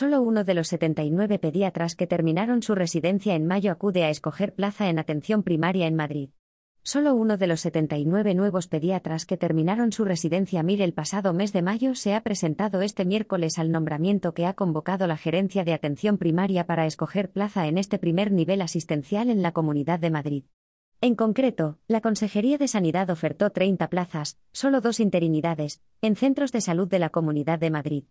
Solo 0.00 0.22
uno 0.22 0.44
de 0.44 0.54
los 0.54 0.68
79 0.68 1.40
pediatras 1.40 1.96
que 1.96 2.06
terminaron 2.06 2.62
su 2.62 2.76
residencia 2.76 3.34
en 3.34 3.48
mayo 3.48 3.72
acude 3.72 4.04
a 4.04 4.10
escoger 4.10 4.54
plaza 4.54 4.88
en 4.88 5.00
atención 5.00 5.42
primaria 5.42 5.88
en 5.88 5.96
Madrid. 5.96 6.30
Solo 6.84 7.16
uno 7.16 7.36
de 7.36 7.48
los 7.48 7.62
79 7.62 8.36
nuevos 8.36 8.68
pediatras 8.68 9.26
que 9.26 9.36
terminaron 9.36 9.90
su 9.90 10.04
residencia 10.04 10.62
MIR 10.62 10.82
el 10.82 10.92
pasado 10.92 11.32
mes 11.32 11.52
de 11.52 11.62
mayo 11.62 11.96
se 11.96 12.14
ha 12.14 12.22
presentado 12.22 12.80
este 12.80 13.04
miércoles 13.04 13.58
al 13.58 13.72
nombramiento 13.72 14.34
que 14.34 14.46
ha 14.46 14.52
convocado 14.52 15.08
la 15.08 15.16
Gerencia 15.16 15.64
de 15.64 15.72
Atención 15.72 16.16
Primaria 16.16 16.64
para 16.64 16.86
escoger 16.86 17.32
plaza 17.32 17.66
en 17.66 17.76
este 17.76 17.98
primer 17.98 18.30
nivel 18.30 18.62
asistencial 18.62 19.30
en 19.30 19.42
la 19.42 19.50
Comunidad 19.50 19.98
de 19.98 20.10
Madrid. 20.10 20.44
En 21.00 21.16
concreto, 21.16 21.80
la 21.88 22.00
Consejería 22.00 22.56
de 22.56 22.68
Sanidad 22.68 23.10
ofertó 23.10 23.50
30 23.50 23.90
plazas, 23.90 24.38
solo 24.52 24.80
dos 24.80 25.00
interinidades, 25.00 25.82
en 26.02 26.14
centros 26.14 26.52
de 26.52 26.60
salud 26.60 26.86
de 26.86 27.00
la 27.00 27.10
Comunidad 27.10 27.58
de 27.58 27.70
Madrid. 27.70 28.04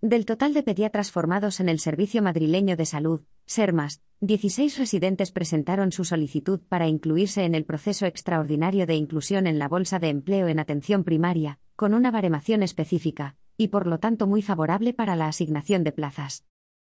Del 0.00 0.26
total 0.26 0.54
de 0.54 0.62
pediatras 0.62 1.10
formados 1.10 1.58
en 1.58 1.68
el 1.68 1.80
Servicio 1.80 2.22
Madrileño 2.22 2.76
de 2.76 2.86
Salud, 2.86 3.22
SERMAS, 3.46 4.00
16 4.20 4.78
residentes 4.78 5.32
presentaron 5.32 5.90
su 5.90 6.04
solicitud 6.04 6.60
para 6.68 6.86
incluirse 6.86 7.42
en 7.42 7.56
el 7.56 7.64
proceso 7.64 8.06
extraordinario 8.06 8.86
de 8.86 8.94
inclusión 8.94 9.48
en 9.48 9.58
la 9.58 9.66
Bolsa 9.66 9.98
de 9.98 10.10
Empleo 10.10 10.46
en 10.46 10.60
Atención 10.60 11.02
Primaria, 11.02 11.58
con 11.74 11.94
una 11.94 12.12
baremación 12.12 12.62
específica, 12.62 13.34
y 13.56 13.68
por 13.68 13.88
lo 13.88 13.98
tanto 13.98 14.28
muy 14.28 14.40
favorable 14.40 14.94
para 14.94 15.16
la 15.16 15.26
asignación 15.26 15.82
de 15.82 15.90
plazas. 15.90 16.44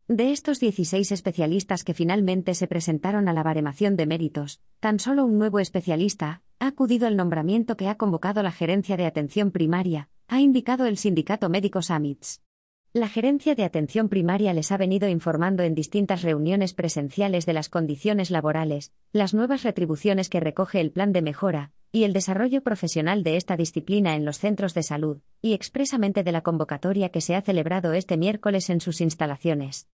De 0.08 0.32
estos 0.32 0.60
16 0.60 1.12
especialistas 1.12 1.84
que 1.84 1.96
finalmente 1.96 2.54
se 2.54 2.68
presentaron 2.68 3.28
a 3.28 3.34
la 3.34 3.42
baremación 3.42 3.96
de 3.96 4.06
méritos, 4.06 4.62
tan 4.80 5.00
solo 5.00 5.26
un 5.26 5.40
nuevo 5.40 5.60
especialista 5.60 6.44
ha 6.60 6.68
acudido 6.68 7.08
al 7.08 7.18
nombramiento 7.18 7.76
que 7.76 7.88
ha 7.88 7.96
convocado 7.96 8.44
la 8.44 8.52
Gerencia 8.52 8.98
de 8.98 9.08
Atención 9.08 9.50
Primaria, 9.50 10.10
ha 10.28 10.42
indicado 10.42 10.86
el 10.86 10.98
sindicato 10.98 11.50
médico 11.50 11.82
Summits. 11.82 12.44
La 12.92 13.08
Gerencia 13.08 13.54
de 13.54 13.66
Atención 13.66 14.10
Primaria 14.10 14.52
les 14.52 14.72
ha 14.72 14.78
venido 14.78 15.08
informando 15.08 15.62
en 15.62 15.76
distintas 15.76 16.24
reuniones 16.24 16.74
presenciales 16.74 17.46
de 17.46 17.54
las 17.54 17.70
condiciones 17.70 18.32
laborales, 18.32 18.94
las 19.14 19.36
nuevas 19.36 19.62
retribuciones 19.62 20.28
que 20.28 20.40
recoge 20.40 20.82
el 20.82 20.90
plan 20.90 21.14
de 21.14 21.22
mejora, 21.22 21.72
y 21.92 22.04
el 22.06 22.14
desarrollo 22.14 22.64
profesional 22.64 23.22
de 23.22 23.38
esta 23.38 23.58
disciplina 23.58 24.16
en 24.16 24.26
los 24.26 24.40
centros 24.40 24.74
de 24.74 24.82
salud, 24.82 25.20
y 25.40 25.54
expresamente 25.54 26.24
de 26.24 26.32
la 26.32 26.42
convocatoria 26.42 27.10
que 27.10 27.22
se 27.22 27.36
ha 27.36 27.44
celebrado 27.44 27.94
este 27.94 28.18
miércoles 28.18 28.72
en 28.72 28.82
sus 28.82 29.02
instalaciones. 29.02 29.88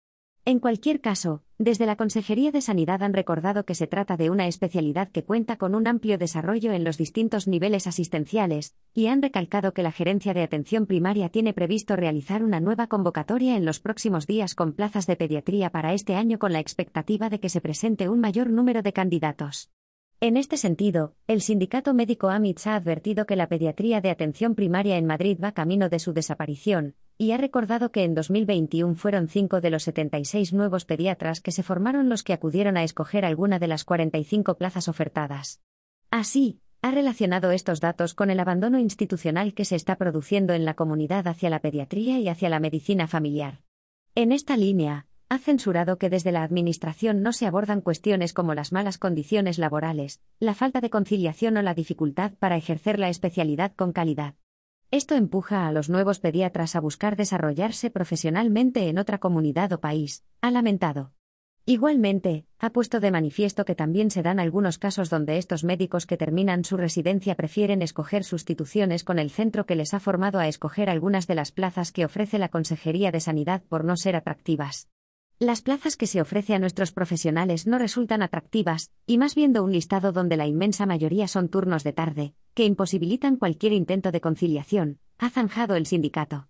En 0.47 0.59
cualquier 0.59 1.01
caso, 1.01 1.41
desde 1.57 1.87
la 1.87 1.95
Consejería 1.95 2.51
de 2.51 2.61
Sanidad 2.61 3.01
han 3.01 3.13
recordado 3.13 3.65
que 3.65 3.73
se 3.73 3.87
trata 3.87 4.15
de 4.15 4.29
una 4.29 4.45
especialidad 4.45 5.09
que 5.09 5.23
cuenta 5.23 5.57
con 5.57 5.73
un 5.73 5.87
amplio 5.87 6.19
desarrollo 6.19 6.71
en 6.71 6.83
los 6.83 6.99
distintos 6.99 7.47
niveles 7.47 7.87
asistenciales, 7.87 8.75
y 8.93 9.07
han 9.07 9.23
recalcado 9.23 9.73
que 9.73 9.81
la 9.81 9.91
Gerencia 9.91 10.35
de 10.35 10.43
Atención 10.43 10.85
Primaria 10.85 11.29
tiene 11.29 11.53
previsto 11.53 11.95
realizar 11.95 12.43
una 12.43 12.59
nueva 12.59 12.85
convocatoria 12.85 13.57
en 13.57 13.65
los 13.65 13.79
próximos 13.79 14.27
días 14.27 14.53
con 14.53 14.73
plazas 14.73 15.07
de 15.07 15.15
pediatría 15.15 15.71
para 15.71 15.93
este 15.93 16.13
año 16.13 16.37
con 16.37 16.53
la 16.53 16.59
expectativa 16.59 17.31
de 17.31 17.39
que 17.39 17.49
se 17.49 17.59
presente 17.59 18.07
un 18.07 18.19
mayor 18.19 18.51
número 18.51 18.83
de 18.83 18.93
candidatos. 18.93 19.71
En 20.21 20.37
este 20.37 20.57
sentido, 20.57 21.15
el 21.25 21.41
sindicato 21.41 21.95
médico 21.95 22.29
AMITS 22.29 22.67
ha 22.67 22.75
advertido 22.75 23.25
que 23.25 23.35
la 23.35 23.49
pediatría 23.49 23.99
de 23.99 24.11
atención 24.11 24.53
primaria 24.53 24.97
en 24.97 25.07
Madrid 25.07 25.39
va 25.43 25.53
camino 25.53 25.89
de 25.89 25.97
su 25.97 26.13
desaparición, 26.13 26.93
y 27.17 27.31
ha 27.31 27.37
recordado 27.37 27.91
que 27.91 28.03
en 28.03 28.13
2021 28.13 28.95
fueron 28.95 29.27
cinco 29.27 29.61
de 29.61 29.69
los 29.69 29.83
76 29.83 30.53
nuevos 30.53 30.85
pediatras 30.85 31.41
que 31.41 31.51
se 31.51 31.63
formaron 31.63 32.09
los 32.09 32.23
que 32.23 32.33
acudieron 32.33 32.77
a 32.77 32.83
escoger 32.83 33.25
alguna 33.25 33.59
de 33.59 33.67
las 33.67 33.85
45 33.85 34.57
plazas 34.57 34.87
ofertadas. 34.87 35.61
Así, 36.11 36.59
ha 36.81 36.91
relacionado 36.91 37.51
estos 37.51 37.79
datos 37.79 38.13
con 38.13 38.29
el 38.29 38.39
abandono 38.39 38.79
institucional 38.79 39.53
que 39.53 39.65
se 39.65 39.75
está 39.75 39.95
produciendo 39.95 40.53
en 40.53 40.65
la 40.65 40.75
comunidad 40.75 41.27
hacia 41.27 41.49
la 41.49 41.59
pediatría 41.59 42.19
y 42.19 42.27
hacia 42.27 42.49
la 42.49 42.59
medicina 42.59 43.07
familiar. 43.07 43.61
En 44.13 44.31
esta 44.31 44.55
línea, 44.55 45.07
ha 45.27 45.39
censurado 45.39 45.97
que 45.97 46.09
desde 46.09 46.31
la 46.31 46.43
Administración 46.43 47.23
no 47.23 47.33
se 47.33 47.47
abordan 47.47 47.81
cuestiones 47.81 48.33
como 48.33 48.53
las 48.53 48.71
malas 48.71 48.97
condiciones 48.97 49.57
laborales, 49.57 50.21
la 50.39 50.53
falta 50.53 50.81
de 50.81 50.91
conciliación 50.91 51.57
o 51.57 51.61
la 51.61 51.73
dificultad 51.73 52.33
para 52.37 52.57
ejercer 52.57 52.99
la 52.99 53.09
especialidad 53.09 53.73
con 53.75 53.91
calidad. 53.91 54.35
Esto 54.95 55.15
empuja 55.15 55.67
a 55.67 55.73
los 55.73 55.89
nuevos 55.89 56.21
pediatras 56.21 56.73
a 56.77 56.79
buscar 56.79 57.17
desarrollarse 57.17 57.89
profesionalmente 57.89 58.87
en 58.87 58.97
otra 58.97 59.17
comunidad 59.17 59.73
o 59.73 59.81
país, 59.81 60.23
ha 60.39 60.51
lamentado. 60.51 61.11
Igualmente, 61.65 62.45
ha 62.59 62.69
puesto 62.69 63.01
de 63.01 63.11
manifiesto 63.11 63.65
que 63.65 63.75
también 63.75 64.09
se 64.09 64.23
dan 64.23 64.39
algunos 64.39 64.77
casos 64.77 65.09
donde 65.09 65.37
estos 65.37 65.65
médicos 65.65 66.05
que 66.05 66.15
terminan 66.15 66.63
su 66.63 66.77
residencia 66.77 67.35
prefieren 67.35 67.81
escoger 67.81 68.23
sustituciones 68.23 69.03
con 69.03 69.19
el 69.19 69.31
centro 69.31 69.65
que 69.65 69.75
les 69.75 69.93
ha 69.93 69.99
formado 69.99 70.39
a 70.39 70.47
escoger 70.47 70.89
algunas 70.89 71.27
de 71.27 71.35
las 71.35 71.51
plazas 71.51 71.91
que 71.91 72.05
ofrece 72.05 72.39
la 72.39 72.47
Consejería 72.47 73.11
de 73.11 73.19
Sanidad 73.19 73.63
por 73.67 73.83
no 73.83 73.97
ser 73.97 74.15
atractivas. 74.15 74.87
Las 75.39 75.61
plazas 75.61 75.97
que 75.97 76.07
se 76.07 76.21
ofrece 76.21 76.55
a 76.55 76.59
nuestros 76.59 76.93
profesionales 76.93 77.67
no 77.67 77.79
resultan 77.79 78.21
atractivas, 78.21 78.91
y 79.05 79.17
más 79.17 79.35
viendo 79.35 79.61
un 79.61 79.73
listado 79.73 80.13
donde 80.13 80.37
la 80.37 80.47
inmensa 80.47 80.85
mayoría 80.85 81.27
son 81.27 81.49
turnos 81.49 81.83
de 81.83 81.91
tarde, 81.91 82.33
que 82.55 82.65
imposibilitan 82.65 83.35
cualquier 83.35 83.73
intento 83.73 84.11
de 84.11 84.21
conciliación, 84.21 84.97
ha 85.19 85.29
zanjado 85.29 85.75
el 85.75 85.85
sindicato. 85.85 86.43